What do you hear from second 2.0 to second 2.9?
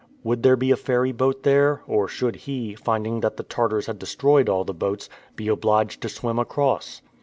should he,